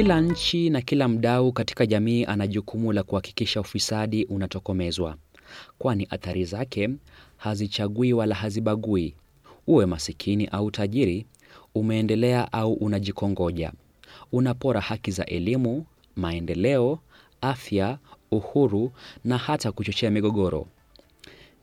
Kila 0.00 0.20
nchi 0.20 0.70
na 0.70 0.80
kila 0.80 1.08
mdau 1.08 1.52
katika 1.52 1.86
jamii 1.86 2.24
ana 2.24 2.46
jukumu 2.46 2.92
la 2.92 3.02
kuhakikisha 3.02 3.60
ufisadi 3.60 4.24
unatokomezwa, 4.24 5.16
kwani 5.78 6.06
athari 6.10 6.44
zake 6.44 6.90
hazichagui 7.36 8.12
wala 8.12 8.34
hazibagui. 8.34 9.14
Uwe 9.66 9.86
masikini 9.86 10.46
au 10.46 10.70
tajiri, 10.70 11.26
umeendelea 11.74 12.52
au 12.52 12.72
unajikongoja, 12.72 13.72
unapora 14.32 14.80
haki 14.80 15.10
za 15.10 15.26
elimu, 15.26 15.86
maendeleo, 16.16 16.98
afya, 17.40 17.98
uhuru 18.30 18.92
na 19.24 19.38
hata 19.38 19.72
kuchochea 19.72 20.10
migogoro. 20.10 20.66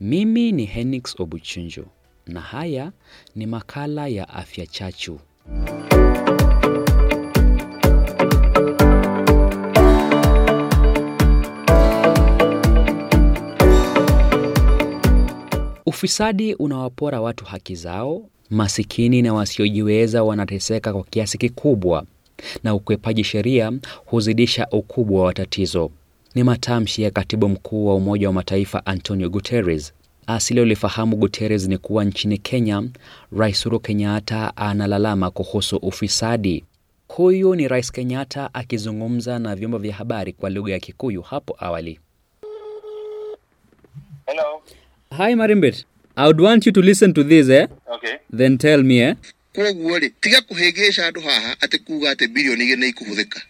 Mimi 0.00 0.52
ni 0.52 0.64
Henix 0.64 1.20
Obuchunju 1.20 1.86
na 2.26 2.40
haya 2.40 2.92
ni 3.36 3.46
makala 3.46 4.08
ya 4.08 4.28
Afya 4.28 4.66
Chachu. 4.66 5.20
Ufisadi 15.88 16.54
unawapora 16.54 17.20
watu 17.20 17.44
haki 17.44 17.74
zao, 17.74 18.22
masikini 18.50 19.22
na 19.22 19.34
wasiojiweza 19.34 20.22
wanateseka 20.24 20.92
kwa 20.92 21.04
kiasi 21.04 21.38
kikubwa, 21.38 22.04
na 22.62 22.74
ukwepaji 22.74 23.24
sheria 23.24 23.72
huzidisha 24.06 24.66
ukubwa 24.72 25.24
wa 25.24 25.34
tatizo. 25.34 25.90
Ni 26.34 26.42
matamshi 26.44 27.02
ya 27.02 27.10
katibu 27.10 27.48
mkuu 27.48 27.86
wa 27.86 27.94
Umoja 27.94 28.26
wa 28.26 28.32
Mataifa 28.32 28.86
Antonio 28.86 29.30
Guterres. 29.30 29.92
Asilolifahamu 30.26 31.16
Guterres 31.16 31.68
ni 31.68 31.78
kuwa 31.78 32.04
nchini 32.04 32.38
Kenya, 32.38 32.88
Rais 33.38 33.60
Uhuru 33.66 33.80
Kenyatta 33.80 34.56
analalama 34.56 35.30
kuhusu 35.30 35.76
ufisadi. 35.76 36.64
Huyu 37.08 37.54
ni 37.54 37.68
Rais 37.68 37.92
Kenyatta 37.92 38.54
akizungumza 38.54 39.38
na 39.38 39.56
vyombo 39.56 39.78
vya 39.78 39.94
habari 39.94 40.32
kwa 40.32 40.50
lugha 40.50 40.72
ya 40.72 40.78
Kikuyu 40.80 41.22
hapo 41.22 41.56
awali. 41.58 42.00
Hello. 44.26 44.62
Hi 45.12 45.34
Marimbit. 45.34 45.84
I 46.16 46.26
would 46.26 46.40
want 46.40 46.66
you 46.66 46.72
to 46.72 46.80
listen 46.80 47.14
to 47.14 47.22
this 47.24 47.48
eh? 47.48 47.66
Okay. 47.88 48.18
Then 48.30 48.58
tell 48.58 48.82
me 48.82 49.02
eh? 49.02 49.14
koguo 49.54 49.98
rĩ 49.98 50.10
tiga 50.20 50.38
kũhĩngĩca 50.40 51.02
andũ 51.08 51.20
haha 51.20 51.54
atĩ 51.60 51.78
kuga 51.84 52.12
atĩ 52.14 52.26
bilioni 52.28 52.64
igĩrĩ 52.64 52.78
nĩ 52.80 52.88
ikũhũthĩka. 52.92 53.40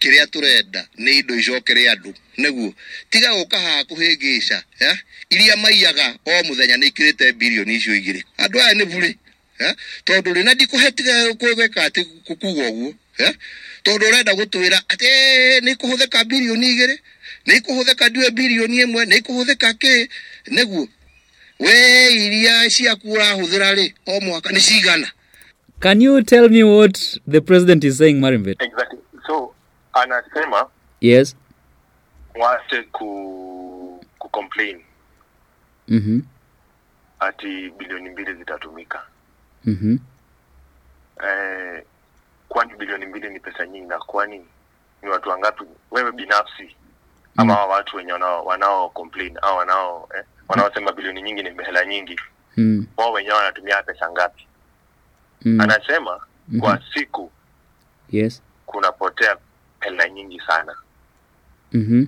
Kĩrĩa 0.00 0.26
tũrenda 0.32 0.86
nĩ 0.98 1.10
indo 1.18 1.34
icokere 1.34 1.82
andũ. 1.92 2.14
Nĩguo 2.38 2.72
tiga 3.10 3.28
gũka 3.34 3.58
haha 3.58 3.82
kũhĩngĩca 3.84 4.62
ya 4.80 4.98
iria 5.30 5.56
maiyaga 5.56 6.06
o 6.26 6.30
mũthenya 6.46 6.76
nĩ 6.76 6.86
ikĩrĩte 6.90 7.32
bilioni 7.32 7.74
icio 7.76 7.94
igĩrĩ. 7.94 8.22
Andũ 8.38 8.60
aya 8.62 8.74
nĩ 8.74 8.84
burĩ 8.92 9.14
ya 9.60 9.74
tondũ 10.04 10.30
rĩ 10.36 10.44
na 10.44 10.54
ndikũhe 10.54 10.90
tiga 10.90 11.14
kũgeka 11.34 11.80
atĩ 11.88 12.02
kuga 12.24 12.68
ũguo 12.70 12.94
ya 13.18 13.34
tondũ 13.84 14.04
ũrenda 14.08 14.32
gũtwĩra 14.38 14.78
atĩ 14.92 15.08
nĩ 15.64 15.70
ikũhũthĩka 15.74 16.24
bilioni 16.24 16.66
igĩrĩ? 16.74 16.96
Nĩ 17.46 17.54
ikũhũthĩka 17.58 18.08
ndiwe 18.10 18.30
bilioni 18.30 18.76
ĩmwe? 18.84 19.02
Nĩ 19.10 19.16
ikũhũthĩka 19.20 19.70
kĩ 19.82 20.08
nĩguo 20.50 20.88
we 21.60 21.72
iria 22.14 22.70
ciaku 22.70 23.08
ũrahũthĩra 23.08 23.74
rĩ 23.74 23.92
o 24.06 24.20
mwaka 24.20 24.50
nĩ 24.50 24.60
cigana 24.60 25.10
Can 25.80 26.00
you 26.02 26.22
tell 26.22 26.48
me 26.50 26.62
what 26.62 27.18
the 27.26 27.40
president 27.40 27.84
is 27.84 27.96
saying 27.98 28.20
Marimbit? 28.20 28.62
Exactly. 28.62 28.98
So 29.26 29.54
anasema 29.92 30.66
Yes. 31.00 31.36
waache 32.34 32.82
ku, 32.92 34.04
ku 34.18 34.28
complain 34.28 34.80
Mhm. 35.88 36.20
ati 37.20 37.70
bilioni 37.78 38.10
mbili 38.10 38.34
zitatumika. 38.34 39.02
Mhm. 39.64 39.96
Eh, 41.24 41.82
kwani 42.48 42.74
bilioni 42.74 43.06
mbili 43.06 43.30
ni 43.30 43.40
pesa 43.40 43.66
nyingi 43.66 43.86
na 43.88 43.98
kwani 43.98 44.44
ni 45.02 45.08
watu 45.08 45.28
wangapi 45.28 45.64
wewe 45.90 46.12
binafsi 46.12 46.76
ama 47.36 47.54
mm. 47.64 47.70
watu 47.70 47.96
wenye 47.96 48.12
wanao, 48.12 48.44
wanao 48.44 48.88
complain 48.88 49.38
au 49.42 49.56
wanao 49.56 50.08
eh, 50.18 50.24
wanaosema 50.50 50.92
bilioni 50.92 51.22
nyingi 51.22 51.42
ni 51.42 51.50
hela 51.64 51.84
nyingi 51.84 52.16
Mm. 52.56 52.86
wao 52.96 53.12
wenyewe 53.12 53.34
wanatumia 53.36 53.82
pesa 53.82 54.10
ngapi? 54.10 54.46
Mm. 55.44 55.60
Anasema 55.60 56.20
Mhm. 56.48 56.60
kwa 56.60 56.82
siku 56.94 57.30
Yes. 58.10 58.42
kunapotea 58.66 59.36
hela 59.80 60.08
nyingi 60.08 60.40
sana. 60.46 60.76
Mhm. 61.72 62.06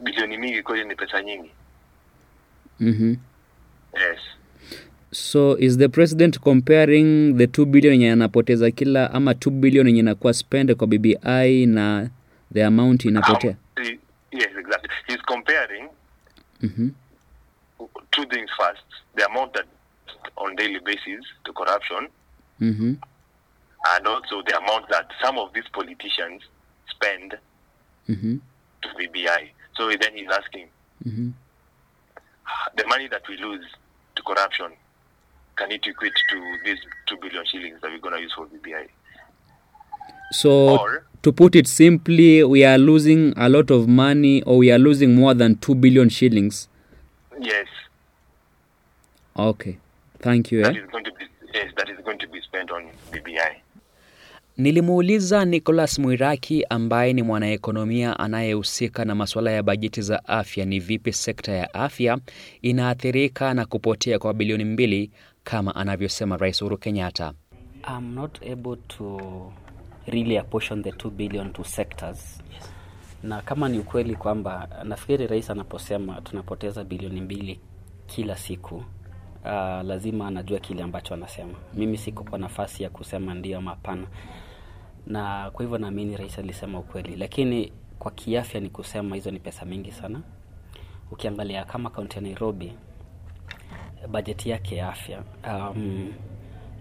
Bilioni 0.00 0.38
mingi 0.38 0.62
kweli 0.62 0.84
ni 0.88 0.94
pesa 0.96 1.22
nyingi? 1.22 1.50
Mhm. 2.80 3.16
Yes. 3.94 4.20
So 5.10 5.58
is 5.58 5.78
the 5.78 5.88
president 5.88 6.40
comparing 6.40 7.36
the 7.38 7.46
2 7.46 7.64
billion 7.64 7.92
yenye 7.94 8.12
anapoteza 8.12 8.70
kila 8.70 9.10
ama 9.10 9.34
2 9.34 9.50
billion 9.50 9.86
yenye 9.86 10.00
inakuwa 10.00 10.34
spend 10.34 10.74
kwa 10.74 10.86
BBI 10.86 11.66
na 11.66 12.10
the 12.54 12.64
amount 12.64 13.04
inapotea? 13.04 13.56
Um, 13.76 13.84
yes, 14.32 14.48
exactly. 14.58 14.90
He's 15.06 15.22
comparing 15.22 15.88
Mhm. 16.62 16.88
Daily 20.64 20.80
basis 20.84 21.24
to 21.44 21.52
corruption, 21.52 22.08
Mhm. 22.60 22.96
and 23.96 24.06
also 24.06 24.42
the 24.42 24.56
amount 24.58 24.88
that 24.88 25.06
some 25.22 25.38
of 25.38 25.52
these 25.52 25.68
politicians 25.72 26.42
spend 26.90 27.38
Mhm. 28.08 28.40
to 28.82 28.88
BBI. 28.98 29.52
So 29.76 29.88
then 29.96 30.14
he's 30.14 30.30
asking, 30.30 30.68
Mhm. 31.06 31.32
the 32.76 32.86
money 32.86 33.08
that 33.08 33.22
we 33.28 33.36
lose 33.36 33.66
to 34.14 34.22
corruption, 34.22 34.72
can 35.56 35.70
it 35.72 35.86
equate 35.86 36.12
to 36.30 36.58
these 36.64 36.78
two 37.06 37.16
billion 37.16 37.44
shillings 37.46 37.80
that 37.80 37.90
we're 37.90 37.98
going 38.00 38.14
to 38.14 38.20
use 38.22 38.32
for 38.34 38.46
BBI? 38.46 38.88
So 40.32 40.50
Or 40.78 41.04
to 41.22 41.32
put 41.32 41.54
it 41.54 41.66
simply, 41.66 42.42
we 42.44 42.64
are 42.64 42.78
losing 42.78 43.32
a 43.36 43.48
lot 43.48 43.70
of 43.70 43.86
money 43.88 44.42
or 44.42 44.58
we 44.58 44.72
are 44.72 44.78
losing 44.78 45.14
more 45.14 45.34
than 45.34 45.56
2 45.56 45.74
billion 45.74 46.08
shillings. 46.08 46.68
yes, 47.40 47.66
Okay. 49.36 49.78
Thank 50.24 50.52
you. 50.52 50.62
that 50.62 50.76
Eh? 50.76 50.84
is 50.84 50.90
going 50.90 51.04
to 51.04 51.12
be 51.18 51.24
yes, 51.54 51.68
that 51.76 51.88
is 51.88 52.04
going 52.04 52.18
to 52.18 52.28
be 52.28 52.40
spent 52.40 52.70
on 52.70 52.82
BBI. 53.12 53.60
Nilimuuliza 54.56 55.44
Nicholas 55.44 55.98
Mwiraki 55.98 56.64
ambaye 56.70 57.12
ni 57.12 57.22
mwanaekonomia 57.22 58.18
anayehusika 58.18 59.04
na 59.04 59.14
masuala 59.14 59.50
ya 59.50 59.62
bajeti 59.62 60.02
za 60.02 60.24
afya 60.24 60.64
ni 60.64 60.80
vipi 60.80 61.12
sekta 61.12 61.52
ya 61.52 61.74
afya 61.74 62.18
inaathirika 62.62 63.54
na 63.54 63.66
kupotea 63.66 64.18
kwa 64.18 64.34
bilioni 64.34 64.64
mbili 64.64 65.10
kama 65.44 65.74
anavyosema 65.74 66.36
Rais 66.36 66.62
Uhuru 66.62 66.78
Kenyatta. 66.78 67.32
I'm 67.98 68.14
not 68.14 68.38
able 68.52 68.76
to 68.88 69.20
really 70.06 70.38
apportion 70.38 70.82
the 70.82 70.90
2 70.90 71.10
billion 71.10 71.52
to 71.52 71.64
sectors. 71.64 72.42
Na 73.22 73.42
kama 73.42 73.68
ni 73.68 73.78
ukweli 73.78 74.14
kwamba 74.16 74.68
nafikiri 74.84 75.26
rais 75.26 75.50
anaposema 75.50 76.20
tunapoteza 76.20 76.84
bilioni 76.84 77.20
mbili 77.20 77.60
kila 78.06 78.36
siku, 78.36 78.84
uh, 79.44 79.50
lazima 79.86 80.26
anajua 80.26 80.58
kile 80.58 80.82
ambacho 80.82 81.14
anasema. 81.14 81.54
Mimi 81.74 81.98
siko 81.98 82.24
kwa 82.24 82.38
nafasi 82.38 82.82
ya 82.82 82.90
kusema 82.90 83.34
ndio 83.34 83.58
ama 83.58 83.70
hapana, 83.70 84.06
na 85.06 85.50
kwa 85.50 85.62
hivyo 85.64 85.78
naamini 85.78 86.16
rais 86.16 86.38
alisema 86.38 86.78
ukweli, 86.78 87.16
lakini 87.16 87.72
kwa 87.98 88.10
kiafya 88.10 88.60
ni 88.60 88.70
kusema 88.70 89.14
hizo 89.14 89.30
ni 89.30 89.38
pesa 89.38 89.64
mingi 89.64 89.92
sana. 89.92 90.20
Ukiangalia 91.10 91.64
kama 91.64 91.90
kaunti 91.90 92.16
ya 92.16 92.22
Nairobi, 92.22 92.72
bajeti 94.10 94.50
yake 94.50 94.76
ya 94.76 94.88
afya 94.88 95.22
um, 95.48 96.12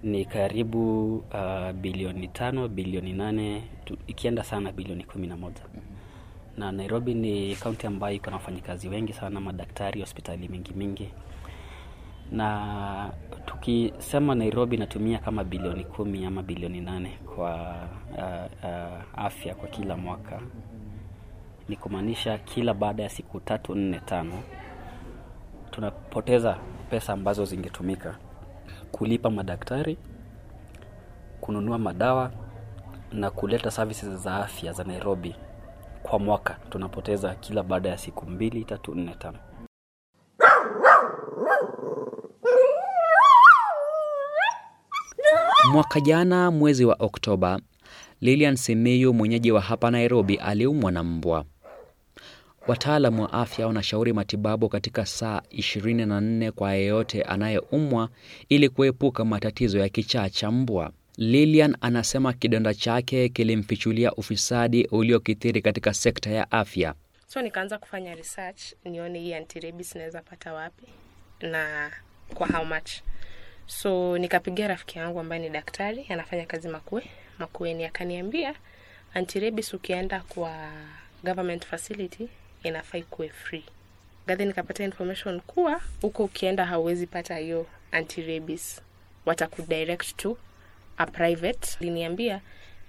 ni 0.03 0.25
karibu 0.25 1.15
uh, 1.17 1.71
bilioni 1.71 2.27
tano 2.27 2.67
bilioni 2.67 3.13
nane 3.13 3.63
tu, 3.85 3.97
ikienda 4.07 4.43
sana 4.43 4.71
bilioni 4.71 5.03
kumi 5.03 5.27
na 5.27 5.37
moja 5.37 5.61
na 6.57 6.71
Nairobi 6.71 7.13
ni 7.13 7.55
kaunti 7.55 7.87
ambayo 7.87 8.15
iko 8.15 8.29
na 8.29 8.35
wafanyikazi 8.35 8.89
wengi 8.89 9.13
sana, 9.13 9.41
madaktari, 9.41 10.01
hospitali 10.01 10.47
mingi 10.47 10.73
mingi, 10.73 11.09
na 12.33 13.09
tukisema 13.45 14.35
Nairobi 14.35 14.75
inatumia 14.75 15.19
kama 15.19 15.43
bilioni 15.43 15.83
kumi 15.83 16.25
ama 16.25 16.43
bilioni 16.43 16.81
nane 16.81 17.17
kwa 17.35 17.75
uh, 18.17 18.63
uh, 18.69 19.19
afya 19.25 19.55
kwa 19.55 19.67
kila 19.67 19.97
mwaka, 19.97 20.39
ni 21.69 21.75
kumaanisha 21.75 22.37
kila 22.37 22.73
baada 22.73 23.03
ya 23.03 23.09
siku 23.09 23.39
tatu 23.39 23.75
nne 23.75 23.99
tano 23.99 24.43
tunapoteza 25.71 26.57
pesa 26.89 27.13
ambazo 27.13 27.45
zingetumika 27.45 28.15
kulipa 28.91 29.29
madaktari, 29.29 29.97
kununua 31.41 31.77
madawa 31.77 32.31
na 33.11 33.29
kuleta 33.31 33.71
services 33.71 34.09
za 34.09 34.35
afya 34.35 34.73
za 34.73 34.83
Nairobi 34.83 35.35
kwa 36.03 36.19
mwaka. 36.19 36.53
Tunapoteza 36.69 37.35
kila 37.35 37.63
baada 37.63 37.89
ya 37.89 37.97
siku 37.97 38.25
mbili, 38.25 38.63
tatu, 38.65 38.95
nne, 38.95 39.15
tano. 39.19 39.37
Mwaka 45.71 45.99
jana 45.99 46.51
mwezi 46.51 46.85
wa 46.85 46.95
Oktoba, 46.99 47.59
Lilian 48.21 48.55
Simiyu 48.55 49.13
mwenyeji 49.13 49.51
wa 49.51 49.61
hapa 49.61 49.91
Nairobi 49.91 50.35
aliumwa 50.35 50.91
na 50.91 51.03
mbwa. 51.03 51.45
Wataalamu 52.67 53.21
wa 53.23 53.33
afya 53.33 53.67
wanashauri 53.67 54.13
matibabu 54.13 54.69
katika 54.69 55.05
saa 55.05 55.37
24 55.51 56.51
kwa 56.51 56.73
yeyote 56.73 57.21
anayeumwa 57.23 58.09
ili 58.49 58.69
kuepuka 58.69 59.25
matatizo 59.25 59.79
ya 59.79 59.89
kichaa 59.89 60.29
cha 60.29 60.51
mbwa. 60.51 60.91
Lilian 61.17 61.77
anasema 61.81 62.33
kidonda 62.33 62.73
chake 62.73 63.29
kilimfichulia 63.29 64.13
ufisadi 64.13 64.85
uliokithiri 64.91 65.61
katika 65.61 65.93
sekta 65.93 66.29
ya 66.29 66.51
afya. 66.51 66.93
so 67.27 67.41
nikaanza 67.41 67.77
kufanya 67.77 68.15
research 68.15 68.61
nione 68.85 69.19
hii 69.19 69.33
antirabis 69.33 69.95
naweza 69.95 70.21
pata 70.21 70.53
wapi 70.53 70.85
na 71.41 71.91
kwa 72.33 72.47
how 72.47 72.65
much 72.65 72.91
so 73.67 74.17
nikapigia 74.17 74.67
rafiki 74.67 74.99
yangu 74.99 75.19
ambaye 75.19 75.41
ni 75.41 75.49
daktari 75.49 76.05
anafanya 76.09 76.45
kazi 76.45 76.67
makue 76.67 77.03
makueni 77.39 77.85
akaniambia 77.85 78.55
antirebis 79.13 79.73
ukienda 79.73 80.19
kwa 80.19 80.71
government 81.23 81.65
facility 81.65 82.27
inafaa 82.63 82.97
ikuwe 82.97 83.29
free. 83.29 83.63
Gadhi 84.27 84.45
nikapata 84.45 84.83
information 84.83 85.39
kuwa 85.41 85.81
huko 86.01 86.23
ukienda 86.23 86.65
hauwezi 86.65 87.07
pata 87.07 87.37
hiyo 87.37 87.65
antirebis, 87.91 88.81
watakudirect 89.25 90.15
to 90.17 90.37
a 90.97 91.05
private. 91.05 91.67
Liniambia 91.79 92.41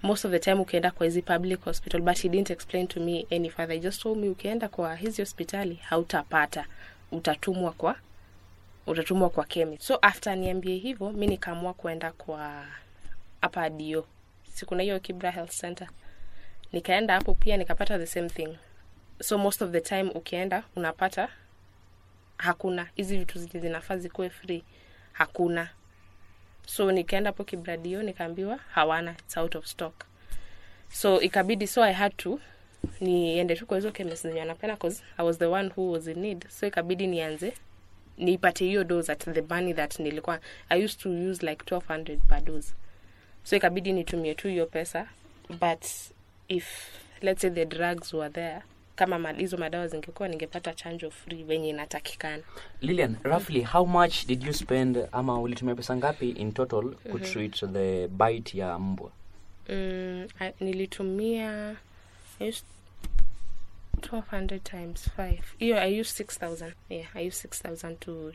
most 0.03 0.25
of 0.25 0.31
the 0.31 0.39
time 0.39 0.55
ukienda 0.55 0.91
kwa 0.91 1.05
hizi 1.05 1.21
public 1.21 1.63
hospital 1.65 2.01
but 2.01 2.17
he 2.21 2.29
didn't 2.29 2.49
explain 2.49 2.87
to 2.87 2.99
me 2.99 3.25
any 3.31 3.49
further. 3.49 3.73
He 3.75 3.79
just 3.79 4.01
told 4.01 4.17
me 4.19 4.29
ukienda 4.29 4.67
kwa 4.69 4.95
hizi 4.95 5.21
hospitali 5.21 5.75
hautapata. 5.75 6.65
Utatumwa 7.11 7.71
kwa 7.71 7.95
utatumwa 8.87 9.29
kwa 9.29 9.43
kemi. 9.45 9.77
so 9.79 9.99
after 10.01 10.37
niambie 10.37 10.77
hivyo 10.77 11.11
mi 11.11 11.27
nikaamua 11.27 11.73
kuenda 11.73 12.11
kwa 12.11 12.65
hapa 13.41 13.69
dio. 13.69 14.05
Sikuna 14.53 14.83
hiyo 14.83 14.99
kibra 14.99 15.31
health 15.31 15.59
center? 15.59 15.87
Nikaenda 16.71 17.13
hapo 17.13 17.33
pia 17.33 17.57
nikapata 17.57 17.97
the 17.99 18.05
same 18.05 18.29
thing. 18.29 18.57
So 19.21 19.37
most 19.37 19.61
of 19.61 19.71
the 19.71 19.81
time 19.81 20.11
ukienda 20.15 20.63
unapata 20.75 21.29
hakuna. 22.37 22.87
Hizi 22.95 23.17
vitu 23.17 23.39
zenye 23.39 23.59
zinafaa 23.59 23.97
zikuwe 23.97 24.29
free 24.29 24.63
hakuna. 25.13 25.69
So 26.67 26.91
nikaenda 26.91 27.27
hapo 27.29 27.43
kibradio 27.43 28.03
nikaambiwa 28.03 28.57
hawana 28.71 29.11
it's 29.11 29.37
out 29.37 29.55
of 29.55 29.65
stock. 29.65 29.93
So 30.91 31.21
ikabidi 31.21 31.67
so 31.67 31.83
i 31.83 31.93
had 31.93 32.15
to 32.17 32.39
niende 33.01 33.55
tu 33.55 33.65
kwa 33.65 33.77
hizo 33.77 33.91
chemist 33.91 34.21
zenye 34.27 34.41
anapenda 34.41 34.75
cause 34.77 35.03
i 35.17 35.25
was 35.25 35.37
the 35.39 35.45
one 35.45 35.69
who 35.77 35.91
was 35.91 36.07
in 36.07 36.19
need. 36.19 36.47
So 36.49 36.67
ikabidi 36.67 37.07
nianze 37.07 37.53
nipate 38.17 38.65
hiyo 38.65 38.83
dose 38.83 39.11
at 39.11 39.23
the 39.33 39.41
money 39.41 39.73
that 39.73 39.99
nilikuwa 39.99 40.39
i 40.69 40.83
used 40.85 40.99
to 40.99 41.09
use 41.29 41.45
like 41.49 41.75
1200 41.75 42.17
per 42.17 42.41
dose 42.41 42.73
so 43.43 43.55
ikabidi 43.55 43.93
nitumie 43.93 44.35
tu 44.35 44.47
hiyo 44.47 44.65
pesa 44.65 45.07
but 45.49 45.85
if 46.47 46.89
let's 47.21 47.41
say 47.41 47.49
the 47.49 47.65
drugs 47.65 48.13
were 48.13 48.29
there 48.29 48.61
kama 48.95 49.19
ma- 49.19 49.31
hizo 49.31 49.57
madawa 49.57 49.87
zingekuwa 49.87 50.27
ningepata 50.29 50.73
chanjo 50.73 51.11
free 51.11 51.43
venye 51.43 51.69
inatakikana. 51.69 52.43
Lilian, 52.81 53.15
roughly 53.23 53.61
how 53.63 53.85
much 53.85 54.25
did 54.25 54.43
you 54.43 54.53
spend 54.53 54.97
ama 55.11 55.41
ulitumia 55.41 55.75
pesa 55.75 55.95
ngapi 55.97 56.29
in 56.29 56.51
total 56.51 56.95
kutreat 57.11 57.71
the 57.73 58.07
bite 58.07 58.57
ya 58.57 58.79
mbwa? 58.79 59.11
mm, 59.69 60.27
I, 60.39 60.51
nilitumia 60.59 61.75
I 62.39 62.49
used 62.49 62.65
1200 64.09 64.59
times 64.59 65.09
5 65.17 65.39
hiyo 65.57 65.77
i 65.81 66.01
use 66.01 66.23
6000 66.23 66.71
yeah 66.89 67.15
i 67.15 67.27
use 67.27 67.47
6000 67.47 67.95
to 67.95 68.33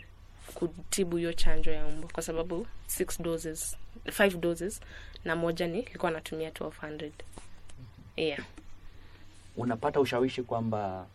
kutibu 0.54 1.16
hiyo 1.16 1.32
chanjo 1.32 1.70
ya 1.70 1.88
mbwa 1.88 2.10
kwa 2.12 2.22
sababu 2.22 2.66
6 2.88 3.22
doses 3.22 3.76
5 4.06 4.36
doses 4.40 4.80
na 5.24 5.36
moja 5.36 5.66
nilikuwa 5.66 6.10
natumia 6.10 6.50
1200 6.50 7.10
yeah. 8.16 8.40
Unapata 9.56 10.00
ushawishi 10.00 10.42
kwamba 10.42 11.06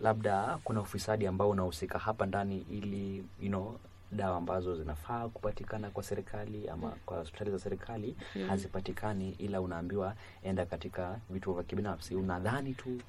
labda 0.00 0.58
kuna 0.64 0.80
ufisadi 0.80 1.26
ambao 1.26 1.50
unahusika 1.50 1.98
hapa 1.98 2.26
ndani 2.26 2.66
ili 2.70 3.24
you 3.40 3.48
know, 3.48 3.78
dawa 4.12 4.36
ambazo 4.36 4.76
zinafaa 4.76 5.28
kupatikana 5.28 5.90
kwa 5.90 6.02
serikali 6.02 6.68
ama 6.68 6.90
kwa 7.06 7.18
hospitali 7.18 7.50
za 7.50 7.58
serikali 7.58 8.16
hazipatikani, 8.48 9.30
ila 9.38 9.60
unaambiwa 9.60 10.14
enda 10.42 10.66
katika 10.66 11.18
vituo 11.30 11.54
vya 11.54 11.62
kibinafsi. 11.62 12.14
Unadhani 12.14 12.74
tu 12.74 13.00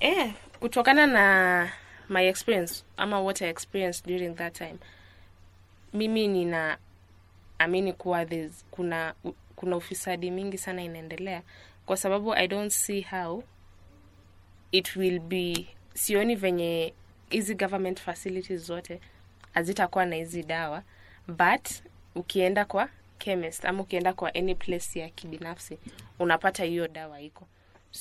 eh, 0.00 0.32
kutokana 0.60 1.06
na 1.06 1.68
my 2.08 2.28
experience 2.28 2.84
ama 2.96 3.20
what 3.20 3.42
I 3.42 3.48
experienced 3.48 4.06
during 4.06 4.34
that 4.34 4.54
time 4.58 4.76
mimi 5.92 6.28
nina 6.28 6.78
amini 7.58 7.92
kuwa 7.92 8.26
this, 8.26 8.64
kuna 8.70 9.14
kuna 9.56 9.76
ufisadi 9.76 10.30
mingi 10.30 10.58
sana 10.58 10.82
inaendelea 10.82 11.42
kwa 11.86 11.96
sababu 11.96 12.34
i 12.34 12.48
don't 12.48 12.72
see 12.72 13.00
how 13.02 13.42
it 14.72 14.96
will 14.96 15.18
be 15.20 15.66
sioni 15.94 16.34
venye 16.34 16.94
hizi 17.30 17.54
government 17.54 18.00
facilities 18.00 18.60
zote 18.62 19.00
hazitakuwa 19.54 20.06
na 20.06 20.16
hizi 20.16 20.42
dawa 20.42 20.82
but 21.28 21.68
ukienda 22.14 22.64
kwa 22.64 22.88
chemist 23.18 23.64
ama 23.64 23.82
ukienda 23.82 24.12
kwa 24.12 24.34
any 24.34 24.54
place 24.54 25.00
ya 25.00 25.08
kibinafsi 25.08 25.78
unapata 26.18 26.64
hiyo 26.64 26.88
dawa 26.88 27.20
iko 27.20 27.46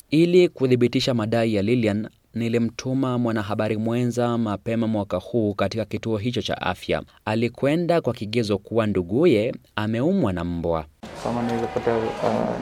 Ili 0.10 0.50
kuthibitisha 0.50 1.14
madai 1.14 1.54
ya 1.54 1.62
Lilian, 1.62 2.08
nilimtuma 2.34 3.18
mwanahabari 3.18 3.78
mwenza 3.78 4.38
mapema 4.38 4.88
mwaka 4.88 5.18
huu 5.18 5.54
katika 5.54 5.86
kituo 5.86 6.18
hicho 6.18 6.42
cha 6.42 6.62
afya. 6.62 7.02
Alikwenda 7.26 8.02
kwa 8.02 8.14
kigezo 8.14 8.58
kuwa 8.58 8.88
nduguye 8.88 9.54
ameumwa 9.76 10.34
na 10.34 10.44
mbwa. 10.44 10.86
kama 11.24 11.42
naweza 11.44 11.68
pata 11.68 11.98
uh, 11.98 12.04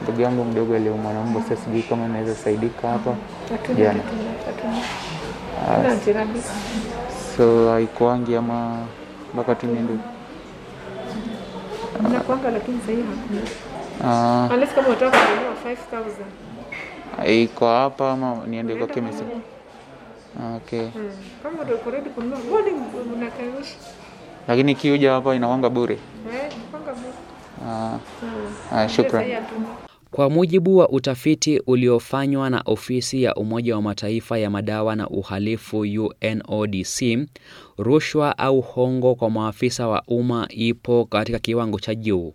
ndugu 0.02 0.20
yangu 0.20 0.44
mdogo 0.44 0.76
aliyeumwa 0.76 1.12
na 1.12 1.22
mbwa. 1.24 1.42
Sasa 1.42 1.56
sijui 1.56 1.82
kama 1.82 2.08
naweza 2.08 2.34
saidika 2.34 2.88
hapa 2.88 3.16
jana. 3.78 4.00
So 7.36 7.70
haikuangi 7.70 8.36
ama 8.36 8.86
mpaka 9.34 9.54
tu 9.54 9.66
niende 9.66 9.92
Nakwanga 12.12 12.50
lakini 12.50 12.80
sahii 12.86 13.02
hakuna. 13.02 13.40
uh, 14.44 14.52
iko 17.28 17.66
hapa 17.66 18.12
ama 18.12 18.46
niende 18.46 18.74
kwa 18.76 18.86
chemist? 18.86 19.22
Okay, 20.56 20.80
Hmm. 20.80 21.10
Kama 21.42 21.62
uko 21.74 21.90
ready 21.90 22.10
kununua, 22.10 22.38
mbona 22.38 23.12
unakamishi? 23.16 23.76
lakini 24.48 24.74
kiuja 24.74 25.12
hapa 25.12 25.34
inawanga 25.34 25.70
bure. 25.70 25.94
Eh, 25.94 26.52
kwanga 26.70 26.92
bure. 26.94 27.12
Uh, 27.60 27.66
Mm. 27.66 27.98
uh, 28.44 28.70
Sahii 28.70 28.88
shukran. 28.94 29.32
hatuna. 29.32 29.66
Kwa 30.10 30.30
mujibu 30.30 30.76
wa 30.76 30.88
utafiti 30.88 31.58
uliofanywa 31.66 32.50
na 32.50 32.62
ofisi 32.66 33.22
ya 33.22 33.34
Umoja 33.34 33.76
wa 33.76 33.82
Mataifa 33.82 34.38
ya 34.38 34.50
madawa 34.50 34.96
na 34.96 35.08
uhalifu 35.08 35.78
UNODC, 35.80 37.26
rushwa 37.78 38.38
au 38.38 38.60
hongo 38.60 39.14
kwa 39.14 39.30
maafisa 39.30 39.88
wa 39.88 40.02
umma 40.08 40.46
ipo 40.50 41.04
katika 41.04 41.38
kiwango 41.38 41.80
cha 41.80 41.94
juu. 41.94 42.32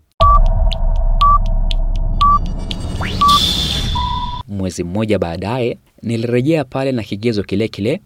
Mwezi 4.50 4.84
mmoja 4.84 5.20
baadaye 5.20 5.78
nilirejea 6.02 6.64
pale 6.64 6.92
na 6.92 7.04
kigezo 7.04 7.44
kile 7.44 7.68
kile, 7.68 8.02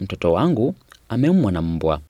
mtoto 0.00 0.32
wangu 0.32 0.74
ameumwa 1.08 1.52
na 1.52 1.62
mbwa. 1.62 2.00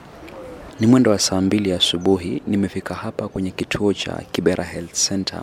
Ni 0.80 0.86
mwendo 0.86 1.10
wa 1.10 1.18
saa 1.18 1.40
mbili 1.40 1.72
asubuhi, 1.72 2.42
nimefika 2.46 2.94
hapa 2.94 3.28
kwenye 3.28 3.50
kituo 3.50 3.92
cha 3.94 4.12
Kibera 4.32 4.64
Health 4.64 5.08
Center. 5.08 5.42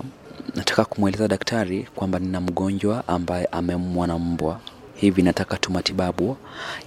Nataka 0.56 0.86
kumweleza 0.86 1.28
daktari 1.28 1.88
kwamba 1.96 2.20
nina 2.20 2.42
mgonjwa 2.42 3.08
ambaye 3.08 3.46
ameumwa 3.46 4.08
na 4.08 4.20
mbwa, 4.20 4.60
hivi 4.96 5.22
nataka 5.22 5.58
tu 5.58 5.72
matibabu 5.72 6.38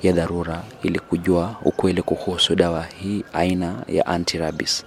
ya 0.03 0.13
dharura 0.13 0.65
ili 0.83 0.99
kujua 0.99 1.57
ukweli 1.65 2.03
kuhusu 2.03 2.55
dawa 2.55 2.87
hii 3.03 3.25
aina 3.33 3.75
ya 3.89 4.07
antirabis. 4.07 4.85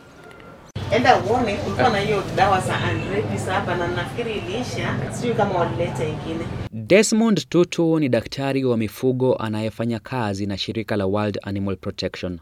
Enda 0.95 1.17
uone 1.23 1.55
kulikuwa 1.57 1.89
na 1.89 1.99
hiyo 1.99 2.23
dawa 2.35 2.61
za 2.61 2.75
antirabis 2.81 3.45
hapa 3.47 3.75
na 3.75 3.87
nafikiri 3.87 4.33
iliisha 4.37 4.95
sijui 5.11 5.33
kama 5.35 5.59
walileta 5.59 6.03
ingine 6.05 6.45
Desmond 6.71 7.49
Tutu 7.49 7.99
ni 7.99 8.09
daktari 8.09 8.65
wa 8.65 8.77
mifugo 8.77 9.35
anayefanya 9.35 9.99
kazi 9.99 10.45
na 10.45 10.57
shirika 10.57 10.95
la 10.97 11.05
World 11.05 11.39
Animal 11.43 11.75
Protection. 11.77 12.39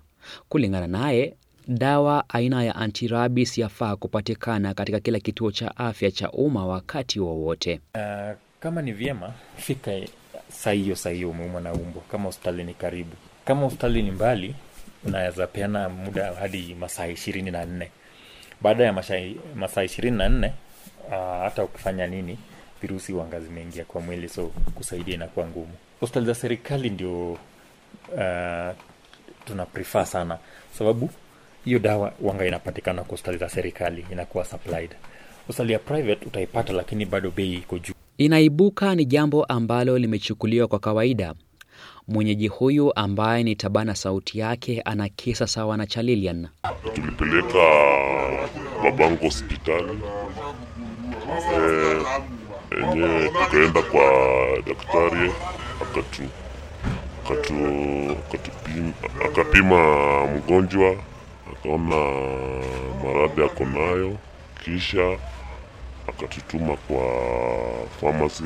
Kulingana 0.49 0.87
naye, 0.87 1.33
dawa 1.67 2.23
aina 2.29 2.63
ya 2.63 2.75
antirabis 2.75 3.57
yafaa 3.57 3.95
kupatikana 3.95 4.73
katika 4.73 4.99
kila 4.99 5.19
kituo 5.19 5.51
cha 5.51 5.77
afya 5.77 6.11
cha 6.11 6.31
umma 6.31 6.65
wakati 6.65 7.19
wowote. 7.19 7.79
Uh, 7.95 8.35
kama 8.59 8.81
ni 8.81 8.91
vyema 8.91 9.33
fika 9.57 9.91
saa 10.49 10.71
hiyo 10.71 10.95
saa 10.95 11.09
hiyo 11.09 11.29
umeumwa 11.29 11.61
na 11.61 11.73
umbo, 11.73 12.03
kama 12.11 12.23
hospitali 12.23 12.63
ni 12.63 12.73
karibu. 12.73 13.11
Kama 13.45 13.61
hospitali 13.61 14.01
ni 14.03 14.11
mbali, 14.11 14.55
unaweza 15.05 15.47
peana 15.47 15.89
muda 15.89 16.33
hadi 16.33 16.75
masaa 16.79 17.07
ishirini 17.07 17.51
na 17.51 17.65
nne. 17.65 17.91
Baada 18.61 18.83
ya 18.83 18.93
masaa 19.55 19.83
ishirini 19.83 20.17
na 20.17 20.29
nne 20.29 20.53
uh, 21.07 21.13
hata 21.43 21.63
ukifanya 21.63 22.07
nini, 22.07 22.37
virusi 22.81 23.13
wanga 23.13 23.39
zimeingia 23.39 23.85
kwa 23.85 24.01
mwili, 24.01 24.29
so 24.29 24.47
kusaidia 24.75 25.13
inakuwa 25.13 25.47
ngumu. 25.47 25.71
Hospitali 25.99 26.25
za 26.25 26.35
serikali 26.35 26.89
ndio 26.89 27.31
uh, 27.31 27.37
tuna 29.45 29.65
prefer 29.73 30.05
sana, 30.05 30.37
sababu 30.77 31.09
hiyo 31.65 31.79
dawa 31.79 32.13
wanga 32.21 32.45
inapatikana 32.45 33.01
kwa 33.01 33.11
hospitali 33.11 33.37
za 33.37 33.49
serikali, 33.49 34.05
inakuwa 34.11 34.45
supplied. 34.45 34.91
Hospitali 35.47 35.73
ya 35.73 35.79
private 35.79 36.25
utaipata, 36.25 36.73
lakini 36.73 37.05
bado 37.05 37.31
bei 37.31 37.53
iko 37.53 37.79
juu. 37.79 37.93
Inaibuka 38.17 38.95
ni 38.95 39.05
jambo 39.05 39.43
ambalo 39.45 39.97
limechukuliwa 39.97 40.67
kwa 40.67 40.79
kawaida. 40.79 41.33
Mwenyeji 42.07 42.47
huyu 42.47 42.95
ambaye 42.95 43.43
ni 43.43 43.55
tabana 43.55 43.95
sauti 43.95 44.39
yake 44.39 44.81
ana 44.81 45.09
kisa 45.09 45.47
sawa 45.47 45.77
na 45.77 45.87
cha 45.87 46.01
Lilian. 46.01 46.47
tulipeleka 46.95 47.59
babangu 48.83 49.23
hospitali 49.25 49.99
eh, 51.53 52.01
enyewe 52.81 53.29
tukaenda 53.29 53.81
kwa 53.81 54.03
daktari 54.65 55.31
akatu 55.81 56.23
akapima 59.25 59.81
mgonjwa 60.27 60.95
akaona 61.51 61.95
maradhi 63.03 63.43
ako 63.43 63.65
nayo, 63.65 64.17
kisha 64.63 65.17
akatutuma 66.07 66.75
kwa 66.75 67.03
pharmacy. 68.01 68.43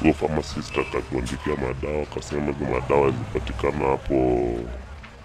Huyo 0.00 0.14
pharmacist 0.14 0.78
akatuandikia 0.78 1.56
madawa, 1.56 2.02
akasema 2.02 2.52
hizo 2.52 2.64
madawa 2.80 3.10
zilipatikana 3.10 3.84
hapo 3.86 4.48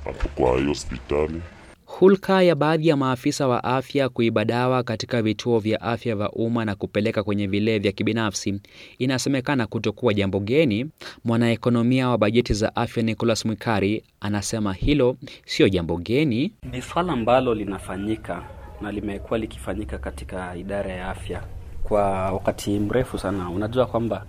hapo 0.05 0.29
kwa 0.35 0.57
hiyo 0.57 0.67
hospitali. 0.69 1.41
Hulka 1.85 2.41
ya 2.43 2.55
baadhi 2.55 2.87
ya 2.87 2.97
maafisa 2.97 3.47
wa 3.47 3.63
afya 3.63 4.09
kuiba 4.09 4.45
dawa 4.45 4.83
katika 4.83 5.21
vituo 5.21 5.59
vya 5.59 5.81
afya 5.81 6.15
vya 6.15 6.29
umma 6.31 6.65
na 6.65 6.75
kupeleka 6.75 7.23
kwenye 7.23 7.47
vile 7.47 7.79
vya 7.79 7.91
kibinafsi 7.91 8.61
inasemekana 8.99 9.67
kutokuwa 9.67 10.13
jambo 10.13 10.39
geni. 10.39 10.85
Mwanaekonomia 11.25 12.09
wa 12.09 12.17
bajeti 12.17 12.53
za 12.53 12.75
afya 12.75 13.03
Nicholas 13.03 13.45
Mwikari 13.45 14.03
anasema 14.21 14.73
hilo 14.73 15.17
sio 15.45 15.69
jambo 15.69 15.97
geni. 15.97 16.51
Ni 16.71 16.81
swala 16.81 17.13
ambalo 17.13 17.53
linafanyika 17.55 18.43
na 18.81 18.91
limekuwa 18.91 19.39
likifanyika 19.39 19.97
katika 19.97 20.55
idara 20.55 20.91
ya 20.91 21.09
afya 21.09 21.43
kwa 21.83 22.01
wakati 22.31 22.79
mrefu 22.79 23.17
sana. 23.19 23.49
Unajua 23.49 23.85
kwamba 23.85 24.25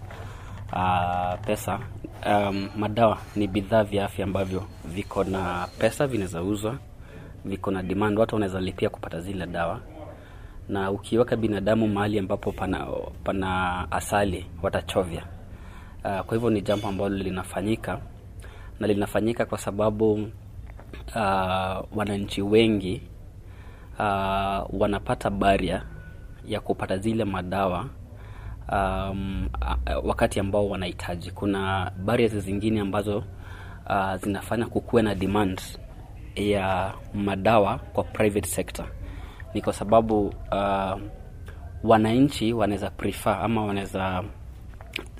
uh, 0.72 1.34
pesa. 1.46 1.78
Um, 2.26 2.68
madawa 2.76 3.18
ni 3.36 3.46
bidhaa 3.48 3.84
vya 3.84 4.04
afya 4.04 4.24
ambavyo 4.24 4.62
viko 4.84 5.24
na 5.24 5.68
pesa, 5.78 6.06
vinaweza 6.06 6.42
uzwa, 6.42 6.78
viko 7.44 7.70
na 7.70 7.82
demand, 7.82 8.18
watu 8.18 8.34
wanaweza 8.34 8.60
lipia 8.60 8.88
kupata 8.90 9.20
zile 9.20 9.46
dawa, 9.46 9.80
na 10.68 10.90
ukiweka 10.90 11.36
binadamu 11.36 11.88
mahali 11.88 12.18
ambapo 12.18 12.52
pana, 12.52 12.86
pana 13.24 13.86
asali 13.92 14.46
watachovya. 14.62 15.22
Uh, 16.04 16.20
kwa 16.20 16.34
hivyo 16.36 16.50
ni 16.50 16.60
jambo 16.62 16.88
ambalo 16.88 17.16
linafanyika 17.16 18.00
na 18.80 18.86
linafanyika 18.86 19.44
kwa 19.46 19.58
sababu 19.58 20.12
uh, 21.14 21.82
wananchi 21.96 22.42
wengi 22.42 23.02
uh, 23.98 24.80
wanapata 24.80 25.30
baria 25.30 25.82
ya 26.46 26.60
kupata 26.60 26.98
zile 26.98 27.24
madawa 27.24 27.86
um, 28.72 29.48
wakati 30.04 30.40
ambao 30.40 30.68
wanahitaji. 30.68 31.30
Kuna 31.30 31.92
barriers 32.04 32.32
zingine 32.36 32.80
ambazo 32.80 33.24
uh, 33.90 34.14
zinafanya 34.16 34.66
kukuwe 34.66 35.02
na 35.02 35.14
demand 35.14 35.60
ya 36.36 36.94
madawa 37.14 37.78
kwa 37.78 38.04
private 38.04 38.48
sector. 38.48 38.86
Ni 39.54 39.62
kwa 39.62 39.72
sababu 39.72 40.26
uh, 40.26 41.00
wananchi 41.84 42.52
wanaweza 42.52 42.90
prefer 42.90 43.38
ama 43.42 43.64
wanaweza 43.64 44.24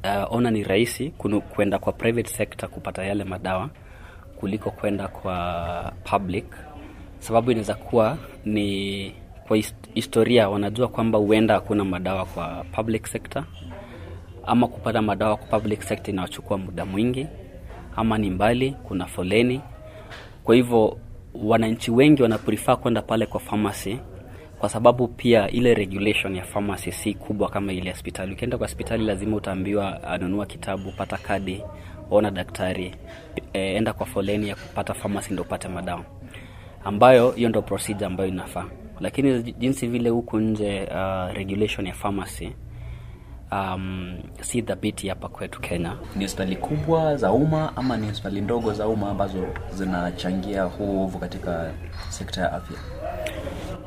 uh, 0.05 0.35
ona 0.37 0.51
ni 0.51 0.63
rahisi 0.63 1.11
kwenda 1.55 1.79
kwa 1.79 1.93
private 1.93 2.29
sector 2.31 2.69
kupata 2.69 3.05
yale 3.05 3.25
madawa 3.25 3.71
kuliko 4.37 4.71
kwenda 4.71 5.09
kwa 5.09 5.93
public. 6.05 6.45
Sababu 7.19 7.51
inaweza 7.51 7.75
kuwa 7.75 8.19
ni 8.45 9.15
kwa 9.49 9.59
historia, 9.95 10.49
wanajua 10.49 10.89
kwamba 10.89 11.19
huenda 11.19 11.55
hakuna 11.55 11.85
madawa 11.85 12.25
kwa 12.27 12.65
public 12.73 13.07
sector, 13.07 13.45
ama 14.47 14.69
kupata 14.69 15.03
madawa 15.03 15.37
kwa 15.37 15.47
public 15.61 15.83
sector 15.83 16.11
inawachukua 16.15 16.59
muda 16.59 16.85
mwingi, 16.85 17.27
ama 17.97 18.19
ni 18.19 18.31
mbali, 18.31 18.71
kuna 18.85 19.07
foleni. 19.07 19.61
Kwa 20.45 20.55
hivyo 20.55 20.99
wananchi 21.35 21.91
wengi 21.91 22.23
wanaprefer 22.23 22.77
kwenda 22.77 23.03
pale 23.03 23.27
kwa 23.27 23.41
pharmacy 23.41 23.97
kwa 24.63 24.69
sababu 24.69 25.09
pia 25.09 25.51
ile 25.51 25.75
regulation 25.75 26.37
ya 26.37 26.45
pharmacy 26.45 26.93
si 26.93 27.15
kubwa 27.15 27.49
kama 27.51 27.73
ile 27.73 27.91
hospitali. 27.91 28.33
Ukienda 28.33 28.59
kwa 28.59 28.67
hospitali 28.67 29.05
lazima 29.05 29.37
utaambiwa 29.37 30.03
anunua 30.05 30.47
kitabu, 30.47 30.93
pata 30.93 31.17
kadi, 31.17 31.63
ona 32.11 32.31
daktari, 32.31 32.95
e, 33.53 33.75
enda 33.75 33.93
kwa 33.93 34.07
foleni 34.07 34.49
ya 34.49 34.55
kupata 34.55 34.95
pharmacy 34.95 35.33
ndio 35.33 35.45
upate 35.45 35.69
madawa, 35.69 36.05
ambayo 36.85 37.31
hiyo 37.31 37.49
ndio 37.49 37.63
procedure 37.63 38.07
ambayo 38.07 38.29
inafaa. 38.29 38.65
Lakini 39.01 39.43
jinsi 39.53 39.87
vile 39.87 40.11
huku 40.11 40.39
nje 40.41 40.83
uh, 40.91 41.33
regulation 41.35 41.87
ya 41.87 41.95
pharmacy 41.95 42.49
um, 43.53 44.19
si 44.41 44.61
dhabiti 44.61 45.09
hapa 45.09 45.29
kwetu 45.29 45.61
Kenya. 45.61 45.97
Ni 46.17 46.25
hospitali 46.25 46.57
kubwa 46.57 47.17
za 47.17 47.33
umma 47.33 47.77
ama 47.77 47.97
ni 47.97 48.07
hospitali 48.07 48.41
ndogo 48.41 48.73
za 48.73 48.89
umma 48.89 49.11
ambazo 49.11 49.47
zinachangia 49.75 50.63
huu 50.63 50.99
uovu 51.01 51.19
katika 51.19 51.73
sekta 52.09 52.41
ya 52.41 52.53
afya? 52.53 52.77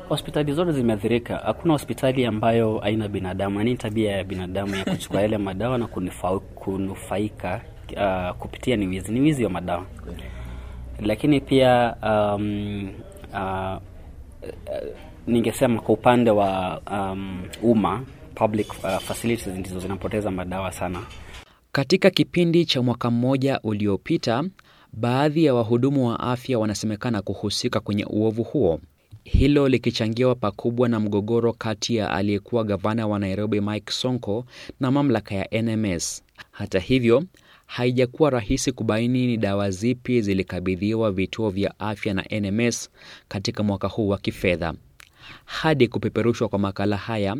Hospitali 0.08 0.52
zote 0.52 0.72
zimeathirika. 0.72 1.36
Hakuna 1.36 1.72
hospitali 1.72 2.26
ambayo 2.26 2.78
haina 2.78 3.08
binadamu, 3.08 3.58
yaani 3.58 3.76
tabia 3.76 4.12
ya 4.12 4.24
binadamu 4.24 4.74
ya 4.76 4.84
kuchukua 4.84 5.22
yale 5.22 5.38
madawa 5.38 5.78
na 5.78 5.86
kunufa, 5.86 6.38
kunufaika 6.40 7.60
uh, 7.96 8.36
kupitia 8.36 8.76
ni 8.76 8.86
wizi, 8.86 9.12
ni 9.12 9.20
wizi 9.20 9.44
wa 9.44 9.50
madawa. 9.50 9.86
Lakini 11.00 11.40
pia 11.40 11.96
um, 12.02 12.90
uh, 13.32 13.76
ningesema 15.26 15.80
kwa 15.80 15.94
upande 15.94 16.30
wa 16.30 16.80
um, 16.90 17.42
umma 17.62 18.02
public 18.34 18.68
uh, 18.84 18.98
facilities 18.98 19.46
ndizo 19.54 19.80
zinapoteza 19.80 20.30
madawa 20.30 20.72
sana. 20.72 21.02
Katika 21.72 22.10
kipindi 22.10 22.64
cha 22.64 22.82
mwaka 22.82 23.10
mmoja 23.10 23.60
uliopita, 23.62 24.44
baadhi 24.92 25.44
ya 25.44 25.54
wahudumu 25.54 26.08
wa 26.08 26.20
afya 26.20 26.58
wanasemekana 26.58 27.22
kuhusika 27.22 27.80
kwenye 27.80 28.04
uovu 28.04 28.42
huo, 28.42 28.80
hilo 29.24 29.68
likichangiwa 29.68 30.34
pakubwa 30.34 30.88
na 30.88 31.00
mgogoro 31.00 31.52
kati 31.52 31.96
ya 31.96 32.10
aliyekuwa 32.10 32.64
gavana 32.64 33.06
wa 33.06 33.18
Nairobi 33.18 33.60
Mike 33.60 33.92
Sonko 33.92 34.44
na 34.80 34.90
mamlaka 34.90 35.34
ya 35.34 35.62
NMS. 35.62 36.22
Hata 36.50 36.78
hivyo, 36.78 37.24
haijakuwa 37.66 38.30
rahisi 38.30 38.72
kubaini 38.72 39.26
ni 39.26 39.36
dawa 39.36 39.70
zipi 39.70 40.20
zilikabidhiwa 40.22 41.12
vituo 41.12 41.50
vya 41.50 41.80
afya 41.80 42.14
na 42.14 42.24
NMS 42.40 42.90
katika 43.28 43.62
mwaka 43.62 43.88
huu 43.88 44.08
wa 44.08 44.18
kifedha. 44.18 44.74
Hadi 45.44 45.88
kupeperushwa 45.88 46.48
kwa 46.48 46.58
makala 46.58 46.96
haya, 46.96 47.36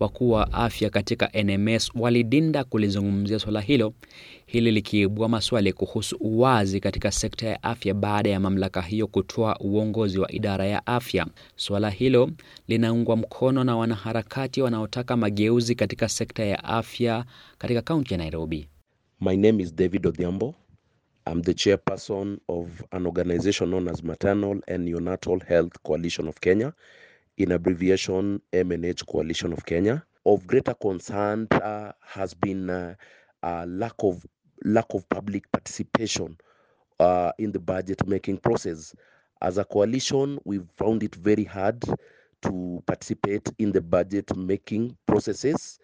wakuu 0.00 0.30
wa 0.30 0.52
afya 0.52 0.90
katika 0.90 1.30
NMS 1.44 1.90
walidinda 1.94 2.64
kulizungumzia 2.64 3.38
swala 3.38 3.60
hilo, 3.60 3.94
hili 4.46 4.70
likiibua 4.70 5.28
maswali 5.28 5.72
kuhusu 5.72 6.16
uwazi 6.20 6.80
katika 6.80 7.10
sekta 7.10 7.46
ya 7.48 7.62
afya 7.62 7.94
baada 7.94 8.30
ya 8.30 8.40
mamlaka 8.40 8.82
hiyo 8.82 9.06
kutoa 9.06 9.58
uongozi 9.60 10.18
wa 10.18 10.32
idara 10.32 10.66
ya 10.66 10.86
afya. 10.86 11.26
Swala 11.56 11.90
hilo 11.90 12.30
linaungwa 12.68 13.16
mkono 13.16 13.64
na 13.64 13.76
wanaharakati 13.76 14.62
wanaotaka 14.62 15.16
mageuzi 15.16 15.74
katika 15.74 16.08
sekta 16.08 16.44
ya 16.44 16.64
afya 16.64 17.24
katika 17.58 17.82
kaunti 17.82 18.14
ya 18.14 18.18
Nairobi. 18.18 18.68
My 19.20 19.36
name 19.36 19.60
is 19.60 19.72
David 19.72 20.02
Odhiambo. 20.04 20.54
I'm 21.26 21.42
the 21.42 21.54
chairperson 21.54 22.40
of 22.48 22.84
an 22.92 23.06
organization 23.06 23.70
known 23.70 23.88
as 23.88 24.02
Maternal 24.02 24.60
and 24.68 24.88
Neonatal 24.88 25.44
Health 25.46 25.82
Coalition 25.84 26.28
of 26.28 26.40
Kenya. 26.40 26.74
in 27.38 27.52
abbreviation 27.52 28.40
MNH 28.52 29.06
Coalition 29.06 29.52
of 29.52 29.64
Kenya. 29.64 30.04
Of 30.26 30.46
greater 30.46 30.74
concern 30.74 31.48
uh, 31.50 31.92
has 32.02 32.34
been 32.34 32.70
uh, 32.70 32.94
lack 33.66 33.94
of 34.00 34.26
lack 34.64 34.86
of 34.94 35.08
public 35.08 35.50
participation 35.52 36.36
uh, 37.00 37.32
in 37.38 37.52
the 37.52 37.60
budget 37.60 38.06
making 38.06 38.38
process. 38.38 38.94
As 39.40 39.58
a 39.58 39.64
coalition, 39.64 40.38
we've 40.44 40.68
found 40.76 41.02
it 41.02 41.14
very 41.14 41.44
hard 41.44 41.82
to 42.42 42.82
participate 42.86 43.48
in 43.58 43.72
the 43.72 43.80
budget 43.80 44.36
making 44.36 44.96
processes, 45.06 45.78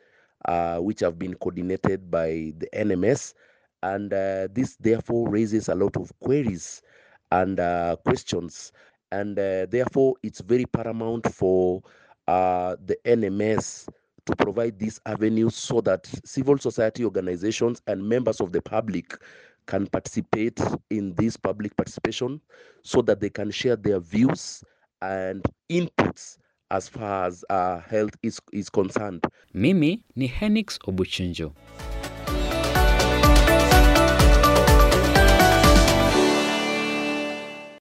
uh, 0.45 0.79
which 0.79 1.01
have 1.01 1.19
been 1.19 1.35
coordinated 1.35 2.11
by 2.11 2.53
the 2.59 2.69
NMS, 2.75 3.35
and 3.83 4.13
uh, 4.13 4.49
this 4.53 4.77
therefore 4.77 5.29
raises 5.29 5.69
a 5.69 5.75
lot 5.75 5.97
of 5.97 6.13
queries 6.21 6.83
and 7.31 7.61
uh, 7.61 7.97
questions. 8.05 8.73
And 9.13 9.39
uh, 9.39 9.67
therefore 9.67 10.15
it's 10.23 10.41
very 10.41 10.65
paramount 10.67 11.33
for 11.33 11.83
uh, 12.27 12.77
the 12.85 12.97
NMS 13.05 13.89
to 14.27 14.37
provide 14.37 14.79
these 14.79 15.01
avenues 15.07 15.55
so 15.55 15.81
that 15.83 16.07
civil 16.25 16.57
society 16.59 17.05
organizations 17.05 17.83
and 17.87 18.03
members 18.09 18.41
of 18.41 18.53
the 18.53 18.63
public 18.63 19.19
can 19.67 19.87
participate 19.87 20.61
in 20.91 21.15
this 21.15 21.37
public 21.37 21.77
participation 21.77 22.41
so 22.83 23.03
that 23.03 23.21
they 23.21 23.31
can 23.31 23.51
share 23.51 23.77
their 23.77 24.01
views 24.01 24.65
and 25.03 25.45
inputs 25.71 26.39
as 26.71 26.89
far 26.89 27.27
as 27.27 27.45
uh, 27.51 27.81
health 27.81 28.17
is, 28.23 28.41
is 28.53 28.71
concerned. 28.71 29.23
Mimi 29.53 30.03
ni 30.17 30.27
Henix 30.29 30.79
Obuchinjo. 30.87 31.53